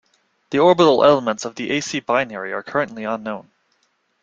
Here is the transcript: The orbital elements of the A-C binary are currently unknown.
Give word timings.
The 0.49 0.57
orbital 0.57 1.03
elements 1.05 1.45
of 1.45 1.53
the 1.53 1.69
A-C 1.69 1.99
binary 1.99 2.51
are 2.53 2.63
currently 2.63 3.03
unknown. 3.03 3.51